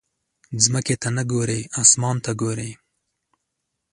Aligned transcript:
ځمکې 0.63 0.95
ته 1.01 1.09
نه 1.17 1.23
ګورې، 1.31 1.59
اسمان 1.81 2.15
ته 2.25 2.31
ګورې. 2.41 2.71